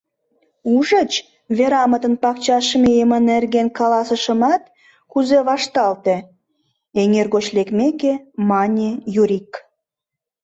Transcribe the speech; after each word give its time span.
—Ужыч, 0.75 1.11
Верамытын 1.57 2.13
пакчаш 2.23 2.67
мийыме 2.81 3.17
нерген 3.29 3.67
каласышымат, 3.77 4.61
кузе 5.11 5.39
вашталте,— 5.47 6.15
эҥер 7.01 7.27
гоч 7.33 7.45
лекмеке, 7.55 8.13
мане 8.49 8.89
Юрик. 9.21 9.51